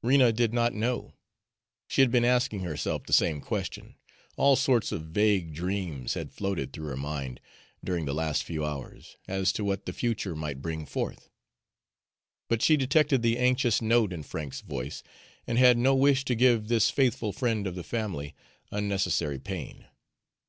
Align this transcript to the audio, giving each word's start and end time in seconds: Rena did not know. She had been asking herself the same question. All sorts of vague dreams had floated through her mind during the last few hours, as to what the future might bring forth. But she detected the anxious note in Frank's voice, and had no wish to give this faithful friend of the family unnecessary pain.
Rena 0.00 0.32
did 0.32 0.54
not 0.54 0.74
know. 0.74 1.14
She 1.88 2.02
had 2.02 2.12
been 2.12 2.24
asking 2.24 2.60
herself 2.60 3.02
the 3.02 3.12
same 3.12 3.40
question. 3.40 3.96
All 4.36 4.54
sorts 4.54 4.92
of 4.92 5.06
vague 5.06 5.52
dreams 5.54 6.14
had 6.14 6.30
floated 6.30 6.72
through 6.72 6.86
her 6.86 6.96
mind 6.96 7.40
during 7.84 8.04
the 8.04 8.14
last 8.14 8.44
few 8.44 8.64
hours, 8.64 9.16
as 9.26 9.50
to 9.54 9.64
what 9.64 9.86
the 9.86 9.92
future 9.92 10.36
might 10.36 10.62
bring 10.62 10.86
forth. 10.86 11.30
But 12.48 12.62
she 12.62 12.76
detected 12.76 13.22
the 13.22 13.38
anxious 13.38 13.82
note 13.82 14.12
in 14.12 14.22
Frank's 14.22 14.60
voice, 14.60 15.02
and 15.48 15.58
had 15.58 15.76
no 15.76 15.96
wish 15.96 16.24
to 16.26 16.36
give 16.36 16.68
this 16.68 16.88
faithful 16.88 17.32
friend 17.32 17.66
of 17.66 17.74
the 17.74 17.82
family 17.82 18.36
unnecessary 18.70 19.40
pain. 19.40 19.86